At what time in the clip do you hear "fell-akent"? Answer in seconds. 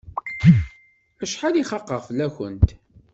2.07-2.69